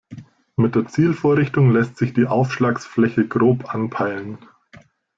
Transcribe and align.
Mit 0.55 0.73
der 0.73 0.87
Zielvorrichtung 0.87 1.69
lässt 1.71 1.95
sich 1.97 2.11
die 2.11 2.25
Aufschlagsfläche 2.25 3.27
grob 3.27 3.71
anpeilen. 3.71 4.39